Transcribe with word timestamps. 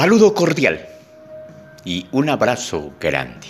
Saludo 0.00 0.32
cordial 0.32 0.88
y 1.84 2.06
un 2.10 2.30
abrazo 2.30 2.94
grande. 2.98 3.46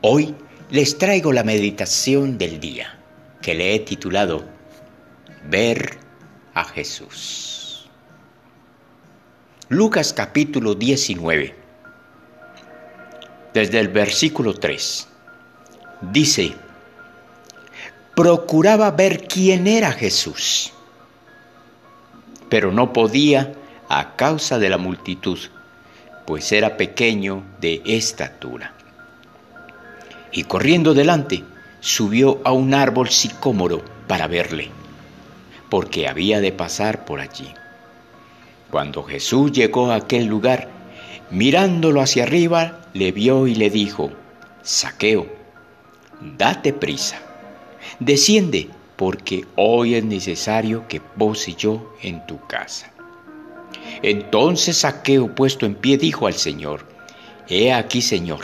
Hoy 0.00 0.34
les 0.68 0.98
traigo 0.98 1.32
la 1.32 1.44
meditación 1.44 2.38
del 2.38 2.58
día 2.58 2.98
que 3.40 3.54
le 3.54 3.72
he 3.72 3.78
titulado 3.78 4.44
Ver 5.48 5.96
a 6.54 6.64
Jesús. 6.64 7.88
Lucas 9.68 10.12
capítulo 10.12 10.74
19, 10.74 11.54
desde 13.54 13.78
el 13.78 13.86
versículo 13.90 14.54
3, 14.54 15.08
dice, 16.10 16.52
procuraba 18.16 18.90
ver 18.90 19.28
quién 19.28 19.68
era 19.68 19.92
Jesús, 19.92 20.72
pero 22.48 22.72
no 22.72 22.92
podía 22.92 23.54
a 23.94 24.16
causa 24.16 24.58
de 24.58 24.70
la 24.70 24.78
multitud, 24.78 25.38
pues 26.26 26.50
era 26.52 26.78
pequeño 26.78 27.42
de 27.60 27.82
estatura. 27.84 28.72
Y 30.32 30.44
corriendo 30.44 30.94
delante, 30.94 31.44
subió 31.80 32.40
a 32.44 32.52
un 32.52 32.72
árbol 32.72 33.10
sicómoro 33.10 33.84
para 34.06 34.28
verle, 34.28 34.70
porque 35.68 36.08
había 36.08 36.40
de 36.40 36.52
pasar 36.52 37.04
por 37.04 37.20
allí. 37.20 37.52
Cuando 38.70 39.02
Jesús 39.02 39.52
llegó 39.52 39.90
a 39.90 39.96
aquel 39.96 40.24
lugar, 40.24 40.70
mirándolo 41.30 42.00
hacia 42.00 42.22
arriba, 42.22 42.80
le 42.94 43.12
vio 43.12 43.46
y 43.46 43.54
le 43.54 43.68
dijo, 43.68 44.10
Saqueo, 44.62 45.26
date 46.38 46.72
prisa, 46.72 47.18
desciende, 48.00 48.70
porque 48.96 49.44
hoy 49.56 49.96
es 49.96 50.04
necesario 50.04 50.88
que 50.88 51.02
pose 51.02 51.54
yo 51.54 51.94
en 52.00 52.24
tu 52.26 52.40
casa. 52.46 52.91
Entonces 54.02 54.78
Saqueo, 54.78 55.34
puesto 55.34 55.64
en 55.64 55.76
pie, 55.76 55.96
dijo 55.96 56.26
al 56.26 56.34
Señor, 56.34 56.86
He 57.48 57.72
aquí, 57.72 58.02
Señor, 58.02 58.40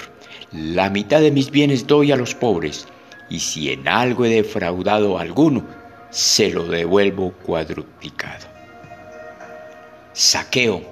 la 0.53 0.89
mitad 0.89 1.21
de 1.21 1.31
mis 1.31 1.51
bienes 1.51 1.87
doy 1.87 2.13
a 2.13 2.17
los 2.17 2.35
pobres, 2.35 2.87
y 3.29 3.41
si 3.41 3.73
en 3.73 3.89
algo 3.89 4.25
he 4.25 4.31
defraudado 4.31 5.19
a 5.19 5.23
alguno, 5.23 5.65
se 6.11 6.51
lo 6.51 6.65
devuelvo 6.65 7.33
cuadruplicado. 7.33 8.47
Saqueo, 10.13 10.83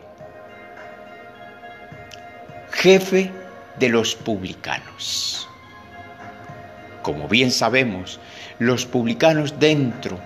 jefe 2.71 3.31
de 3.79 3.89
los 3.89 4.15
publicanos. 4.15 5.49
Como 7.03 7.29
bien 7.29 7.51
sabemos, 7.51 8.21
los 8.59 8.85
publicanos 8.85 9.59
dentro 9.59 10.19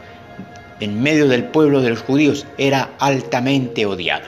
en 0.80 1.02
medio 1.02 1.28
del 1.28 1.44
pueblo 1.44 1.82
de 1.82 1.90
los 1.90 2.00
judíos 2.00 2.46
era 2.56 2.90
altamente 2.98 3.84
odiado. 3.84 4.26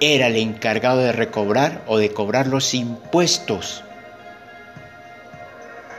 Era 0.00 0.26
el 0.26 0.36
encargado 0.36 0.98
de 0.98 1.12
recobrar 1.12 1.82
o 1.86 1.98
de 1.98 2.12
cobrar 2.12 2.48
los 2.48 2.74
impuestos 2.74 3.84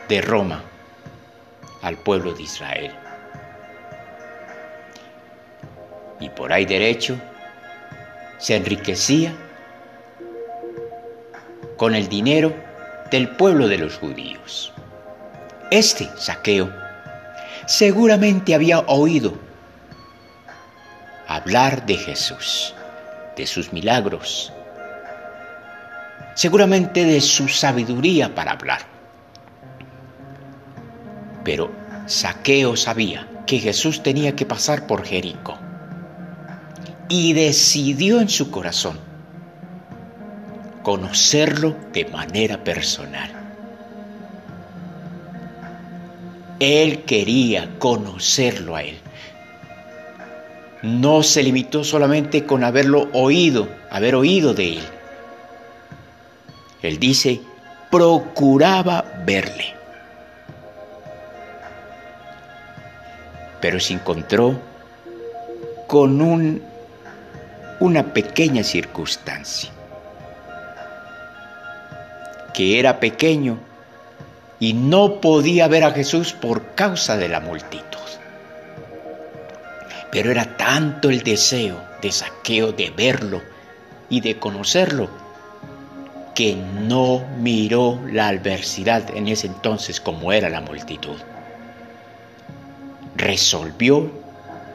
de 0.09 0.21
Roma 0.21 0.61
al 1.81 1.95
pueblo 1.95 2.33
de 2.33 2.43
Israel. 2.43 2.91
Y 6.19 6.29
por 6.29 6.51
ahí 6.51 6.65
derecho 6.65 7.17
se 8.37 8.57
enriquecía 8.57 9.33
con 11.77 11.95
el 11.95 12.09
dinero 12.09 12.53
del 13.09 13.29
pueblo 13.29 13.69
de 13.69 13.77
los 13.77 13.97
judíos. 13.97 14.73
Este 15.71 16.09
saqueo 16.17 16.69
seguramente 17.65 18.53
había 18.53 18.79
oído 18.81 19.33
hablar 21.43 21.85
de 21.85 21.97
Jesús, 21.97 22.73
de 23.35 23.45
sus 23.45 23.73
milagros, 23.73 24.53
seguramente 26.35 27.03
de 27.03 27.19
su 27.19 27.49
sabiduría 27.49 28.33
para 28.33 28.53
hablar. 28.53 28.79
Pero 31.43 31.69
Saqueo 32.05 32.77
sabía 32.77 33.27
que 33.45 33.59
Jesús 33.59 34.01
tenía 34.01 34.37
que 34.37 34.45
pasar 34.45 34.87
por 34.87 35.03
Jericó 35.03 35.59
y 37.09 37.33
decidió 37.33 38.21
en 38.21 38.29
su 38.29 38.49
corazón 38.49 38.97
conocerlo 40.81 41.75
de 41.91 42.05
manera 42.05 42.63
personal. 42.63 43.29
Él 46.61 47.03
quería 47.03 47.77
conocerlo 47.79 48.77
a 48.77 48.83
él 48.83 48.97
no 50.83 51.23
se 51.23 51.41
limitó 51.41 51.85
solamente 51.85 52.45
con 52.45 52.63
haberlo 52.63 53.07
oído, 53.13 53.69
haber 53.89 54.15
oído 54.15 54.53
de 54.53 54.73
él. 54.73 54.83
Él 56.81 56.99
dice, 56.99 57.39
procuraba 57.89 59.05
verle. 59.25 59.73
Pero 63.61 63.79
se 63.79 63.93
encontró 63.93 64.59
con 65.87 66.21
un, 66.21 66.61
una 67.79 68.13
pequeña 68.13 68.63
circunstancia, 68.63 69.69
que 72.53 72.77
era 72.77 72.99
pequeño 72.99 73.57
y 74.59 74.73
no 74.73 75.21
podía 75.21 75.69
ver 75.69 75.85
a 75.85 75.91
Jesús 75.91 76.33
por 76.33 76.75
causa 76.75 77.15
de 77.15 77.29
la 77.29 77.39
multitud. 77.39 77.99
Pero 80.13 80.29
era 80.29 80.45
tanto 80.55 81.09
el 81.09 81.23
deseo 81.23 81.81
de 81.99 82.11
saqueo 82.11 82.71
de 82.71 82.91
verlo 82.91 83.41
y 84.09 84.21
de 84.21 84.37
conocerlo 84.37 85.09
que 86.35 86.55
no 86.55 87.25
miró 87.39 87.99
la 88.11 88.27
adversidad 88.27 89.03
en 89.15 89.27
ese 89.27 89.47
entonces 89.47 89.99
como 89.99 90.31
era 90.31 90.49
la 90.49 90.61
multitud. 90.61 91.17
Resolvió 93.17 94.11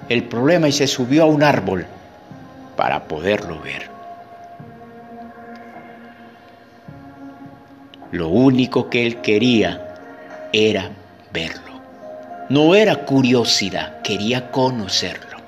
el 0.09 0.25
problema 0.25 0.69
y 0.69 0.73
se 0.73 0.89
subió 0.89 1.23
a 1.23 1.27
un 1.27 1.45
árbol 1.45 1.87
para 2.77 3.05
poderlo 3.05 3.61
ver. 3.61 3.89
Lo 8.11 8.29
único 8.29 8.91
que 8.91 9.07
él 9.07 9.21
quería 9.21 9.95
era 10.53 10.91
verlo. 11.33 11.78
No 12.49 12.75
era 12.75 13.05
curiosidad, 13.05 14.01
quería 14.03 14.51
conocerlo. 14.51 15.39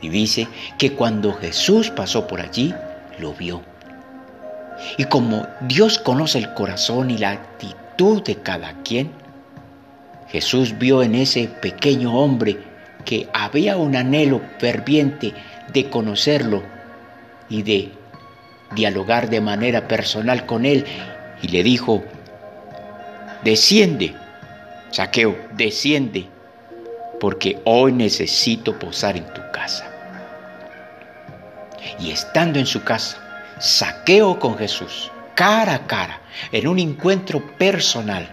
Y 0.00 0.08
dice 0.08 0.46
que 0.78 0.92
cuando 0.92 1.32
Jesús 1.32 1.90
pasó 1.90 2.28
por 2.28 2.40
allí, 2.40 2.72
lo 3.18 3.32
vio. 3.32 3.62
Y 4.98 5.04
como 5.04 5.46
Dios 5.62 5.98
conoce 5.98 6.38
el 6.38 6.54
corazón 6.54 7.10
y 7.10 7.18
la 7.18 7.30
actitud 7.30 8.22
de 8.22 8.36
cada 8.36 8.82
quien, 8.82 9.10
Jesús 10.28 10.78
vio 10.78 11.02
en 11.02 11.14
ese 11.14 11.48
pequeño 11.48 12.14
hombre 12.18 12.58
que 13.04 13.28
había 13.32 13.76
un 13.76 13.96
anhelo 13.96 14.40
ferviente 14.58 15.32
de 15.72 15.90
conocerlo 15.90 16.62
y 17.48 17.62
de 17.62 17.92
dialogar 18.74 19.28
de 19.28 19.40
manera 19.40 19.86
personal 19.88 20.46
con 20.46 20.66
él 20.66 20.84
y 21.42 21.48
le 21.48 21.62
dijo, 21.62 22.02
desciende, 23.42 24.14
saqueo, 24.94 25.36
desciende, 25.56 26.28
porque 27.18 27.60
hoy 27.64 27.90
necesito 27.90 28.78
posar 28.78 29.16
en 29.16 29.26
tu 29.34 29.40
casa 29.52 29.90
y 31.98 32.12
estando 32.12 32.60
en 32.60 32.66
su 32.66 32.84
casa, 32.84 33.18
saqueo 33.58 34.38
con 34.38 34.56
Jesús, 34.56 35.10
cara 35.34 35.74
a 35.74 35.86
cara, 35.88 36.20
en 36.52 36.68
un 36.68 36.78
encuentro 36.78 37.44
personal, 37.58 38.28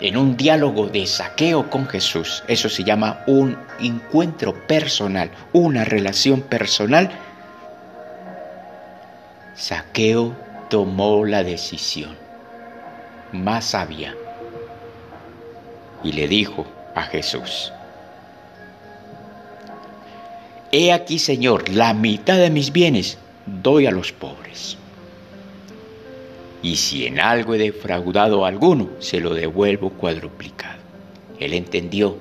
en 0.00 0.16
un 0.16 0.36
diálogo 0.36 0.86
de 0.86 1.08
saqueo 1.08 1.68
con 1.68 1.88
Jesús. 1.88 2.44
Eso 2.46 2.68
se 2.68 2.84
llama 2.84 3.24
un 3.26 3.58
encuentro 3.80 4.54
personal, 4.68 5.28
una 5.52 5.84
relación 5.84 6.40
personal. 6.42 7.10
Saqueo 9.56 10.36
tomó 10.70 11.24
la 11.24 11.42
decisión 11.42 12.16
más 13.32 13.64
sabia 13.64 14.14
y 16.02 16.12
le 16.12 16.28
dijo 16.28 16.66
a 16.94 17.02
Jesús, 17.02 17.72
He 20.70 20.92
aquí, 20.92 21.18
Señor, 21.18 21.68
la 21.70 21.94
mitad 21.94 22.36
de 22.36 22.50
mis 22.50 22.72
bienes 22.72 23.16
doy 23.46 23.86
a 23.86 23.90
los 23.90 24.12
pobres. 24.12 24.76
Y 26.62 26.76
si 26.76 27.06
en 27.06 27.20
algo 27.20 27.54
he 27.54 27.58
defraudado 27.58 28.44
a 28.44 28.48
alguno, 28.48 28.90
se 28.98 29.20
lo 29.20 29.32
devuelvo 29.32 29.90
cuadruplicado. 29.90 30.78
Él 31.38 31.54
entendió 31.54 32.18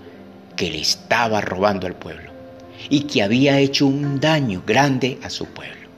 que 0.56 0.69
le 0.69 0.79
estaba 0.79 1.41
robando 1.41 1.88
al 1.88 1.95
pueblo 1.95 2.31
y 2.89 3.01
que 3.01 3.24
había 3.24 3.59
hecho 3.59 3.85
un 3.88 4.19
daño 4.19 4.63
grande 4.65 5.18
a 5.24 5.29
su 5.29 5.45
pueblo 5.47 5.89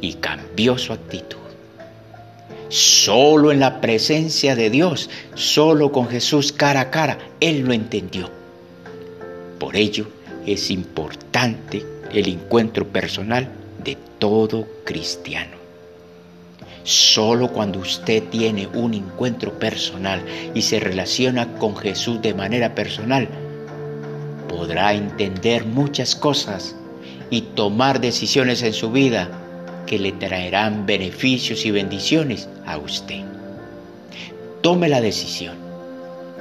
y 0.00 0.14
cambió 0.14 0.78
su 0.78 0.92
actitud. 0.92 1.39
Solo 2.70 3.50
en 3.50 3.58
la 3.58 3.80
presencia 3.80 4.54
de 4.54 4.70
Dios, 4.70 5.10
solo 5.34 5.90
con 5.90 6.08
Jesús 6.08 6.52
cara 6.52 6.82
a 6.82 6.90
cara, 6.90 7.18
Él 7.40 7.62
lo 7.62 7.72
entendió. 7.72 8.30
Por 9.58 9.74
ello, 9.74 10.06
es 10.46 10.70
importante 10.70 11.84
el 12.12 12.28
encuentro 12.28 12.86
personal 12.86 13.48
de 13.82 13.96
todo 14.20 14.68
cristiano. 14.84 15.56
Solo 16.84 17.48
cuando 17.48 17.80
usted 17.80 18.22
tiene 18.30 18.68
un 18.68 18.94
encuentro 18.94 19.58
personal 19.58 20.24
y 20.54 20.62
se 20.62 20.78
relaciona 20.78 21.52
con 21.54 21.76
Jesús 21.76 22.22
de 22.22 22.34
manera 22.34 22.76
personal, 22.76 23.28
podrá 24.48 24.94
entender 24.94 25.64
muchas 25.64 26.14
cosas 26.14 26.76
y 27.30 27.40
tomar 27.40 28.00
decisiones 28.00 28.62
en 28.62 28.74
su 28.74 28.92
vida 28.92 29.39
que 29.90 29.98
le 29.98 30.12
traerán 30.12 30.86
beneficios 30.86 31.66
y 31.66 31.72
bendiciones 31.72 32.48
a 32.64 32.78
usted. 32.78 33.24
Tome 34.60 34.88
la 34.88 35.00
decisión 35.00 35.56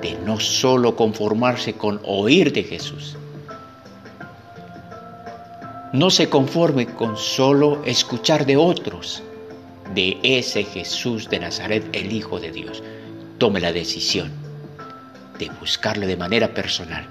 de 0.03 0.15
no 0.23 0.39
solo 0.39 0.95
conformarse 0.95 1.73
con 1.73 1.99
oír 2.03 2.53
de 2.53 2.61
Jesús. 2.61 3.17
No 5.93 6.11
se 6.11 6.29
conforme 6.29 6.85
con 6.85 7.17
solo 7.17 7.81
escuchar 7.85 8.45
de 8.45 8.55
otros, 8.55 9.23
de 9.95 10.19
ese 10.21 10.63
Jesús 10.63 11.27
de 11.27 11.39
Nazaret, 11.39 11.83
el 11.93 12.13
Hijo 12.13 12.39
de 12.39 12.51
Dios. 12.51 12.83
Tome 13.39 13.61
la 13.61 13.73
decisión 13.73 14.29
de 15.39 15.49
buscarlo 15.59 16.05
de 16.05 16.17
manera 16.17 16.53
personal, 16.53 17.07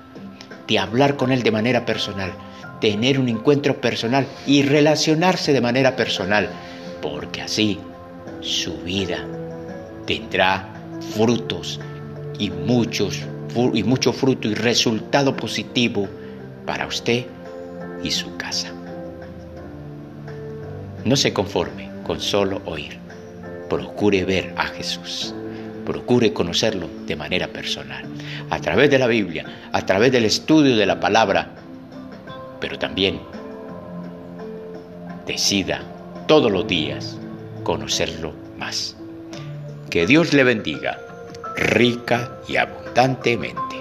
de 0.69 0.79
hablar 0.79 1.17
con 1.17 1.33
Él 1.33 1.43
de 1.43 1.51
manera 1.51 1.85
personal, 1.85 2.33
tener 2.81 3.19
un 3.19 3.29
encuentro 3.29 3.81
personal 3.81 4.27
y 4.47 4.63
relacionarse 4.63 5.53
de 5.53 5.61
manera 5.61 5.97
personal, 5.97 6.49
porque 7.03 7.43
así 7.43 7.79
su 8.41 8.77
vida 8.83 9.27
tendrá 10.07 10.69
frutos 11.15 11.81
y 12.39 12.51
muchos 12.51 13.21
y 13.73 13.83
mucho 13.83 14.13
fruto 14.13 14.47
y 14.47 14.55
resultado 14.55 15.35
positivo 15.35 16.07
para 16.67 16.87
usted 16.87 17.27
y 18.05 18.11
su 18.11 18.37
casa. 18.37 18.73
No 21.05 21.17
se 21.17 21.33
conforme 21.33 21.91
con 22.07 22.21
solo 22.21 22.61
oír. 22.67 22.99
Procure 23.69 24.25
ver 24.25 24.53
a 24.57 24.67
Jesús. 24.67 25.35
Procure 25.89 26.35
conocerlo 26.35 26.87
de 27.07 27.17
manera 27.17 27.49
personal, 27.49 28.05
a 28.51 28.61
través 28.61 28.91
de 28.91 28.99
la 28.99 29.07
Biblia, 29.07 29.47
a 29.73 29.87
través 29.87 30.13
del 30.13 30.27
estudio 30.27 30.77
de 30.77 30.85
la 30.85 31.01
palabra, 31.01 31.49
pero 32.61 32.79
también 32.79 33.19
decida 35.27 35.81
todos 36.27 36.53
los 36.53 36.67
días 36.67 37.17
conocerlo 37.63 38.35
más. 38.59 38.97
Que 39.89 40.07
Dios 40.07 40.35
le 40.35 40.45
bendiga 40.45 40.99
rica 41.57 42.33
y 42.47 42.57
abundantemente. 42.57 43.78